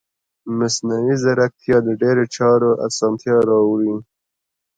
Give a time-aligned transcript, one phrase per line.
[0.57, 3.93] مصنوعي ځیرکتیا د ډیرو چارو اسانتیا راوړي.